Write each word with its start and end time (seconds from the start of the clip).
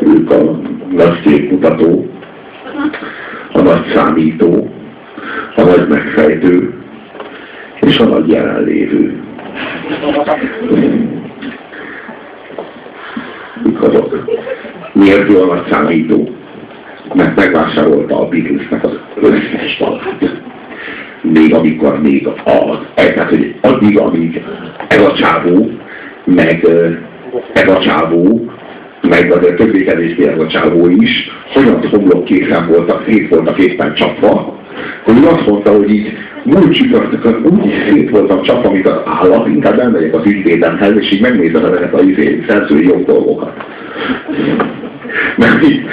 ők 0.00 0.30
a 0.30 0.60
nagy 0.90 1.20
képmutató, 1.20 2.10
a 3.52 3.60
nagy 3.60 3.92
számító, 3.94 4.72
a 5.56 5.62
nagy 5.62 5.88
megfejtő 5.88 6.74
és 7.80 7.98
a 7.98 8.04
nagy 8.04 8.28
jelenlévő. 8.28 9.22
Mik 13.64 13.82
azok? 13.82 14.26
Miért 14.92 15.30
jó 15.30 15.42
a 15.42 15.54
nagy 15.54 15.66
számító? 15.70 16.30
Mert 17.14 17.36
megvásárolta 17.36 18.20
a 18.20 18.28
Beatlesnek 18.28 18.84
az 18.84 18.98
összes 19.20 19.78
dalát. 19.78 20.40
Még 21.20 21.54
amikor 21.54 22.00
még 22.00 22.28
az, 22.44 22.78
tehát 22.94 23.28
hogy 23.28 23.54
addig, 23.60 23.98
amíg 23.98 24.44
ez 24.88 25.02
a 25.02 25.12
csávó, 25.12 25.70
meg 26.24 26.66
ez 27.52 27.70
a 27.70 27.78
csávó, 27.78 28.50
meg 29.08 29.32
azért 29.32 29.56
többé-kevésbé 29.56 30.28
ez 30.28 30.40
a 30.40 30.46
csávó 30.46 30.88
is, 30.88 31.30
olyan 31.56 31.88
homlok 31.90 32.24
készen 32.24 32.66
voltak, 32.68 33.04
szét 33.06 33.28
voltak 33.28 33.58
éppen 33.58 33.94
csapva, 33.94 34.60
hogy 35.04 35.14
azt 35.24 35.46
mondta, 35.46 35.72
hogy 35.72 35.90
így 35.90 36.12
múlt 36.44 36.74
csütörtökön 36.74 37.44
úgy 37.44 37.72
szét 37.88 38.10
voltam 38.10 38.42
csapva, 38.42 38.70
mint 38.70 38.88
az 38.88 39.00
állat, 39.04 39.48
inkább 39.48 39.78
elmegyek 39.78 40.14
az 40.14 40.26
ügyvédemhez, 40.26 40.96
és 40.96 41.12
így 41.12 41.20
megnézem 41.20 41.64
ezeket 41.64 41.94
a 41.94 42.02
izé, 42.02 42.44
szerzői 42.48 42.86
jogdolgokat. 42.86 43.64
Mert 45.36 45.64
így, 45.64 45.84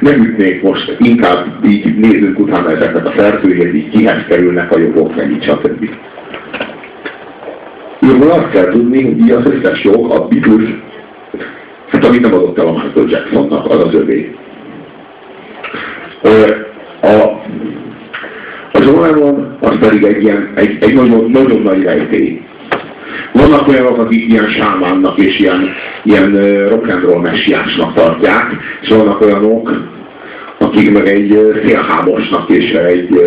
nem 0.00 0.22
ütnék 0.24 0.62
most, 0.62 0.96
inkább 0.98 1.46
így 1.66 1.98
nézzünk 1.98 2.38
utána 2.38 2.70
ezeknek 2.70 3.06
a 3.06 3.12
szerzőjét, 3.16 3.74
így 3.74 3.88
kihez 3.88 4.24
kerülnek 4.28 4.72
a 4.72 4.78
jogok, 4.78 5.16
meg 5.16 5.30
így 5.30 5.42
stb. 5.42 5.88
Jól 8.08 8.30
azt 8.30 8.50
kell 8.50 8.70
tudni, 8.70 9.02
hogy 9.02 9.30
az 9.30 9.44
összes 9.44 9.84
jog, 9.84 10.10
a 10.10 10.28
Beatles, 10.28 10.68
hát 11.88 12.04
amit 12.04 12.20
nem 12.20 12.34
adott 12.34 12.58
el 12.58 12.66
a 12.66 12.72
Michael 12.72 13.08
Jacksonnak, 13.08 13.70
az 13.70 13.84
az 13.84 13.94
övé. 13.94 14.34
A, 17.02 17.06
a 18.72 18.78
John 18.80 19.00
Lennon 19.00 19.56
az 19.60 19.78
pedig 19.78 20.04
egy, 20.04 20.22
ilyen, 20.22 20.52
egy, 20.54 20.76
egy 20.80 20.94
nagyon, 20.94 21.30
nagyon 21.30 21.62
nagy 21.62 21.82
rejtély. 21.82 22.40
Vannak 23.32 23.68
olyanok, 23.68 23.98
akik 23.98 24.28
ilyen 24.28 24.48
sámánnak 24.48 25.18
és 25.18 25.38
ilyen, 25.38 25.68
ilyen 26.02 26.32
rock 26.68 26.88
and 26.88 27.02
roll 27.02 27.20
messiásnak 27.20 27.94
tartják, 27.94 28.56
és 28.80 28.88
vannak 28.88 29.20
olyanok, 29.20 29.72
akik 30.58 30.92
meg 30.92 31.06
egy 31.06 31.52
szélhámosnak 31.64 32.50
és 32.50 32.72
egy, 32.72 33.22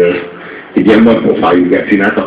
egy 0.76 0.88
ilyen 0.88 1.04
nagy 1.04 1.22
pofájú 1.22 1.74
akinek, 2.16 2.18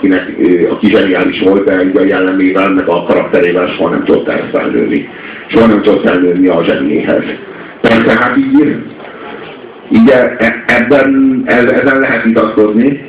aki 0.70 0.86
zseniális 0.86 1.40
volt, 1.40 1.64
de 1.64 2.00
a 2.00 2.04
jellemével, 2.04 2.70
meg 2.70 2.88
a 2.88 3.02
karakterével 3.02 3.66
soha 3.66 3.90
nem 3.90 4.04
tudott 4.04 4.28
ezt 4.28 4.50
felnőni. 4.52 5.08
Soha 5.46 5.66
nem 5.66 5.82
tudott 5.82 6.06
felnőni 6.06 6.46
a 6.46 6.64
zseniéhez. 6.64 7.24
Persze, 7.80 8.18
hát 8.20 8.36
így, 8.36 8.76
így 9.90 10.08
e, 10.08 10.36
e, 10.38 10.64
ebben, 10.66 11.42
ezen 11.46 11.98
lehet 11.98 12.24
vitatkozni, 12.24 13.00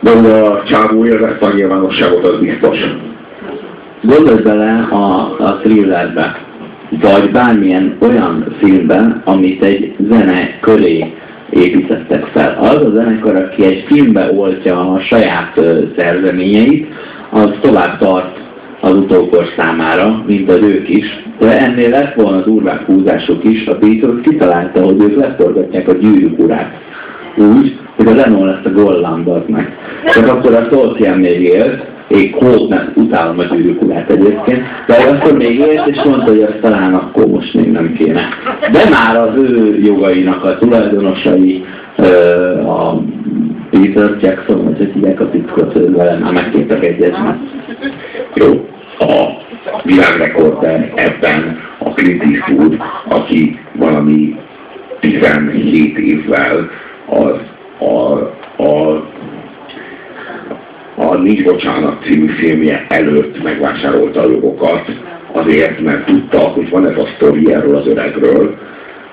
de 0.00 0.10
a 0.10 0.62
csávó 0.64 1.06
élvezte 1.06 1.46
a 1.46 1.54
nyilvánosságot, 1.54 2.24
az 2.24 2.38
biztos. 2.38 2.78
Gondolj 4.02 4.42
bele 4.42 4.88
a, 4.90 5.36
a 5.38 5.58
thrillerbe, 5.62 6.38
vagy 7.00 7.30
bármilyen 7.30 7.96
olyan 8.00 8.54
filmben, 8.58 9.22
amit 9.24 9.64
egy 9.64 9.94
zene 10.08 10.58
köré 10.60 11.14
építettek 11.54 12.24
fel. 12.24 12.58
Az 12.60 12.86
a 12.86 12.90
zenekar, 12.94 13.36
aki 13.36 13.64
egy 13.64 13.84
filmbe 13.86 14.32
oltja 14.32 14.92
a 14.92 15.00
saját 15.00 15.60
szerzeményeit, 15.96 16.86
az 17.30 17.50
tovább 17.60 17.98
tart 17.98 18.42
az 18.80 18.92
utókor 18.92 19.44
számára, 19.56 20.22
mint 20.26 20.50
az 20.50 20.60
ők 20.62 20.88
is. 20.88 21.22
De 21.38 21.58
ennél 21.58 21.88
lett 21.88 22.14
volna 22.14 22.44
urvák 22.46 22.82
húzások 22.86 23.44
is, 23.44 23.66
a 23.66 23.78
Beatles 23.78 24.20
kitalálta, 24.22 24.82
hogy 24.82 25.00
ők 25.00 25.16
leforgatják 25.16 25.88
a 25.88 25.92
gyűrűk 25.92 26.38
urát. 26.38 26.80
Úgy, 27.36 27.78
hogy 27.96 28.06
a 28.06 28.14
Lennon 28.14 28.46
lesz 28.46 28.64
a 28.64 28.70
Gollandoknak. 28.70 29.68
Csak 30.12 30.26
akkor 30.26 30.54
a 30.54 30.68
Tolkien 30.68 31.18
még 31.18 31.42
élt, 31.42 31.93
én 32.14 32.30
Kót 32.30 32.68
nem 32.68 32.92
utálom 32.94 33.38
a 33.38 33.44
gyűrűk 33.44 33.82
urát 33.82 34.10
egyébként, 34.10 34.62
de 34.86 34.94
akkor 34.94 35.36
még 35.36 35.58
élt, 35.58 35.86
és 35.86 36.02
mondta, 36.04 36.30
hogy 36.30 36.42
azt 36.42 36.60
talán 36.60 36.94
akkor 36.94 37.26
most 37.26 37.54
még 37.54 37.70
nem 37.70 37.92
kéne. 37.92 38.28
De 38.72 38.88
már 38.90 39.16
az 39.16 39.36
ő 39.36 39.78
jogainak 39.82 40.44
a 40.44 40.58
tulajdonosai, 40.58 41.64
a 42.66 42.94
Peter 43.70 44.16
Jackson, 44.20 44.64
vagy 44.64 44.78
hogy 44.78 44.90
hívják 44.94 45.20
a 45.20 45.30
titkot, 45.30 45.72
vele 45.72 46.18
már 46.18 46.32
megkértek 46.32 46.84
egyezni. 46.84 47.34
Jó, 48.34 48.68
a 48.98 49.42
világrekorder 49.82 50.92
ebben 50.94 51.58
a 51.78 51.88
Clint 51.88 52.22
Eastwood, 52.22 52.76
aki 53.08 53.58
valami 53.72 54.36
17 55.00 55.98
évvel 55.98 56.70
az 57.06 57.36
a 57.88 58.30
Nincs 61.24 61.42
Bocsánat 61.42 62.02
című 62.02 62.26
filmje 62.26 62.86
előtt 62.88 63.42
megvásárolta 63.42 64.20
a 64.20 64.30
jogokat, 64.30 64.84
azért, 65.32 65.80
mert 65.80 66.06
tudta, 66.06 66.38
hogy 66.38 66.70
van 66.70 66.86
ez 66.86 66.96
a 66.96 67.08
sztori 67.16 67.52
erről 67.52 67.76
az 67.76 67.86
öregről, 67.86 68.58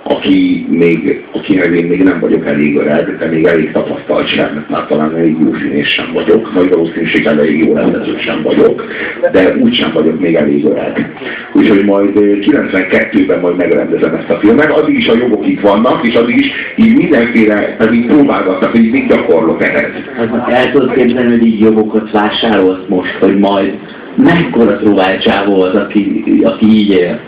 aki 0.03 0.65
még, 0.69 1.25
akinek 1.31 1.65
én 1.65 1.85
még 1.85 2.03
nem 2.03 2.19
vagyok 2.19 2.45
elég 2.45 2.77
öreg, 2.77 3.17
de 3.17 3.25
még 3.25 3.45
elég 3.45 3.71
tapasztalt 3.71 4.27
sem, 4.27 4.65
már 4.69 4.85
talán 4.87 5.15
elég 5.15 5.35
jó 5.39 5.53
színés 5.53 5.87
sem 5.87 6.13
vagyok, 6.13 6.53
nagy 6.53 6.69
valószínűség 6.69 7.25
elég 7.25 7.57
jó 7.57 7.73
rendező 7.73 8.17
sem 8.19 8.41
vagyok, 8.43 8.83
de 9.31 9.55
úgy 9.55 9.73
sem 9.75 9.91
vagyok 9.93 10.19
még 10.19 10.35
elég 10.35 10.65
öreg. 10.65 11.13
Úgyhogy 11.53 11.85
majd 11.85 12.09
92-ben 12.15 13.39
majd 13.39 13.55
megrendezem 13.55 14.13
ezt 14.13 14.29
a 14.29 14.39
filmet, 14.39 14.71
addig 14.71 14.97
is 14.97 15.07
a 15.07 15.17
jogok 15.17 15.47
itt 15.47 15.61
vannak, 15.61 16.07
és 16.07 16.15
addig 16.15 16.39
is 16.39 16.51
így 16.75 16.95
mindenféle, 16.95 17.75
pedig 17.77 18.05
próbálgatnak, 18.05 18.71
hogy 18.71 18.91
mit 18.91 19.07
gyakorlok 19.07 19.63
ehhez. 19.63 19.91
Hát 20.15 20.51
el 20.51 20.71
tudod 20.71 20.93
képzelni, 20.93 21.29
hogy 21.29 21.45
így 21.45 21.59
jogokat 21.59 22.11
vásárolsz 22.11 22.85
most, 22.87 23.17
hogy 23.19 23.37
majd 23.37 23.77
mekkora 24.15 24.77
próbálcsávó 24.77 25.61
az, 25.61 25.75
aki, 25.75 26.23
aki 26.43 26.65
így 26.65 26.89
él 26.89 27.19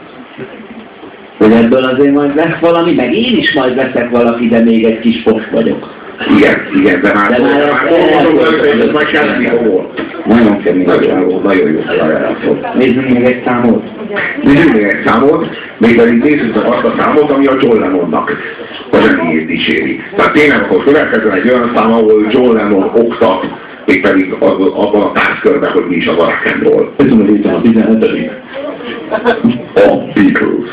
hogy 1.38 1.51
ebből 1.51 1.84
azért 1.84 2.13
majd 2.13 2.35
lesz 2.35 2.59
valami, 2.59 2.94
meg 2.94 3.13
én 3.13 3.38
is 3.38 3.53
majd 3.53 3.75
veszek 3.75 4.09
valaki, 4.09 4.47
de 4.47 4.59
még 4.59 4.85
egy 4.85 5.00
kis 5.00 5.22
post 5.23 5.50
vagyok. 5.51 6.01
Igen, 6.38 6.55
igen, 6.75 7.01
de 7.01 7.13
már, 7.13 7.29
de 7.29 7.40
már, 7.41 7.55
már 8.75 8.91
már 8.91 9.07
semmi 9.13 9.50
volt. 9.66 10.01
Nagyon 10.25 10.61
kemény. 10.61 10.85
Nagyon, 10.85 11.41
nagyon 11.44 11.72
jó 11.72 11.79
felajánlatot. 11.79 12.73
Nézzünk 12.73 13.09
még 13.09 13.23
egy 13.23 13.44
számot. 13.45 13.84
Nézzünk 14.44 14.73
még 14.73 14.84
egy 14.84 15.06
számot, 15.06 15.47
még 15.78 15.95
pedig 15.95 16.23
nézzük 16.23 16.56
meg 16.56 16.66
azt 16.66 16.84
a 16.84 16.94
számot, 16.97 17.31
ami 17.31 17.45
a 17.45 17.56
John 17.59 17.79
Lennonnak 17.79 18.31
a 18.91 18.97
zseniét 18.97 19.45
dicséri. 19.47 20.01
Tehát 20.16 20.34
tényleg 20.34 20.61
akkor 20.61 20.84
következően 20.84 21.35
egy 21.35 21.50
olyan 21.50 21.72
szám, 21.75 21.91
ahol 21.91 22.25
John 22.29 22.56
Lennon 22.56 22.91
oktat, 22.94 23.45
mégpedig 23.85 24.35
abban 24.39 25.01
a 25.01 25.11
társkörben, 25.11 25.72
hogy 25.72 25.85
mi 25.88 25.95
is 25.95 26.07
a 26.07 26.16
rock 26.16 26.51
and 26.53 26.63
roll. 26.63 26.91
Ez 26.97 27.05
a 27.45 27.61
17. 27.61 28.31
A 29.75 29.90
Beatles. 30.13 30.69